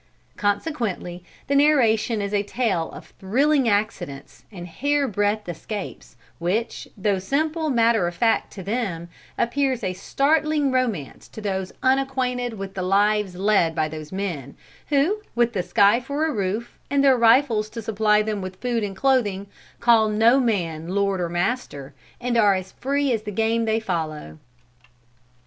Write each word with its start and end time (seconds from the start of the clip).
Consequently 0.35 1.23
the 1.45 1.53
narration 1.53 2.23
is 2.23 2.33
a 2.33 2.41
tale 2.41 2.89
of 2.89 3.13
thrilling 3.19 3.69
accidents, 3.69 4.45
and 4.51 4.65
hair 4.67 5.07
breadth 5.07 5.47
escapes, 5.47 6.15
which, 6.39 6.87
though 6.97 7.19
simple 7.19 7.69
matter 7.69 8.07
of 8.07 8.15
fact 8.15 8.51
to 8.53 8.63
them, 8.63 9.09
appears 9.37 9.83
a 9.83 9.93
startling 9.93 10.71
romance 10.71 11.27
to 11.27 11.39
those 11.39 11.71
unacquainted 11.83 12.55
with 12.55 12.73
the 12.73 12.81
lives 12.81 13.35
led 13.35 13.75
by 13.75 13.87
those 13.87 14.11
men, 14.11 14.55
who, 14.87 15.21
with 15.35 15.53
the 15.53 15.61
sky 15.61 15.99
for 15.99 16.25
a 16.25 16.31
roof, 16.33 16.79
and 16.89 17.03
their 17.03 17.15
rifles 17.15 17.69
to 17.69 17.79
supply 17.79 18.23
them 18.23 18.41
with 18.41 18.55
food 18.59 18.83
and 18.83 18.95
clothing, 18.97 19.45
call 19.79 20.09
no 20.09 20.39
man 20.39 20.87
lord 20.87 21.21
or 21.21 21.29
master, 21.29 21.93
and 22.19 22.37
are 22.39 22.55
as 22.55 22.71
free 22.71 23.13
as 23.13 23.21
the 23.21 23.29
game 23.31 23.65
they 23.65 23.79
follow." 23.79 24.39